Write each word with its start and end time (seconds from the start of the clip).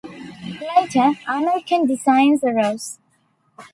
Later, 0.59 1.11
American 1.27 1.85
designs 1.85 2.43
arose. 2.43 2.97